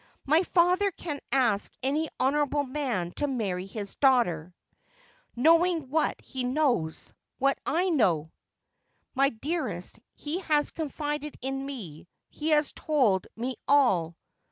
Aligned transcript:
'My 0.25 0.41
father 0.41 0.89
can 0.89 1.19
ask 1.31 1.71
any 1.83 2.09
honourable 2.19 2.63
man 2.63 3.11
to 3.17 3.27
marry 3.27 3.67
bis 3.71 3.93
daughter— 3.97 4.51
knowing 5.35 5.91
what 5.91 6.19
he 6.21 6.43
knows— 6.43 7.13
what 7.37 7.59
I 7.67 7.89
know 7.89 8.31
''My 9.13 9.29
clearest, 9.29 9.99
he 10.15 10.39
has 10.39 10.71
confided 10.71 11.37
in 11.41 11.63
me— 11.67 12.07
he 12.29 12.49
has 12.49 12.71
told 12.73 13.27
me 13.35 13.57
all.' 13.67 14.15